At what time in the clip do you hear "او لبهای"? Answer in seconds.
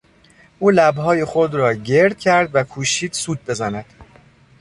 0.59-1.25